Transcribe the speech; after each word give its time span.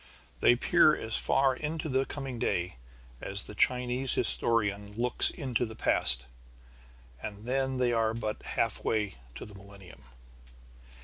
They 0.39 0.55
peer 0.55 0.95
as 0.95 1.15
far 1.15 1.55
into 1.55 1.87
the 1.87 2.07
coming 2.07 2.39
day 2.39 2.77
as 3.21 3.43
the 3.43 3.53
Chinese 3.53 4.13
historian 4.15 4.93
looks 4.95 5.29
into 5.29 5.63
the 5.63 5.75
past. 5.75 6.25
And 7.21 7.45
then 7.45 7.77
they 7.77 7.93
are 7.93 8.15
but 8.15 8.41
halfway 8.41 9.17
to 9.35 9.45
the 9.45 9.53
millennium. 9.53 10.01